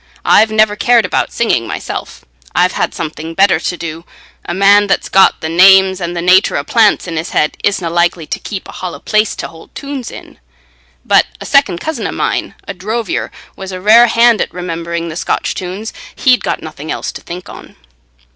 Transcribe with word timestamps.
I've 0.25 0.49
never 0.49 0.75
cared 0.75 1.05
about 1.05 1.31
singing 1.31 1.67
myself; 1.67 2.25
I've 2.55 2.71
had 2.71 2.95
something 2.95 3.35
better 3.35 3.59
to 3.59 3.77
do. 3.77 4.03
A 4.45 4.51
man 4.55 4.87
that's 4.87 5.09
got 5.09 5.41
the 5.41 5.47
names 5.47 6.01
and 6.01 6.17
the 6.17 6.23
natur 6.23 6.57
o' 6.57 6.63
plants 6.63 7.07
in's 7.07 7.29
head 7.29 7.55
isna 7.63 7.87
likely 7.91 8.25
to 8.25 8.39
keep 8.39 8.67
a 8.67 8.71
hollow 8.71 8.97
place 8.97 9.35
t' 9.35 9.45
hold 9.45 9.75
tunes 9.75 10.09
in. 10.09 10.39
But 11.05 11.27
a 11.39 11.45
second 11.45 11.81
cousin 11.81 12.07
o' 12.07 12.11
mine, 12.11 12.55
a 12.67 12.73
drovier, 12.73 13.29
was 13.55 13.71
a 13.71 13.79
rare 13.79 14.07
hand 14.07 14.41
at 14.41 14.51
remembering 14.51 15.09
the 15.09 15.15
Scotch 15.15 15.53
tunes. 15.53 15.93
He'd 16.15 16.43
got 16.43 16.63
nothing 16.63 16.91
else 16.91 17.11
to 17.11 17.21
think 17.21 17.47
on." 17.47 17.75